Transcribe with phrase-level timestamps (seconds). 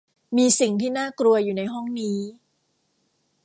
[0.37, 2.19] มีสิ่งที่น่ากลัวอยู่ในห้องนี้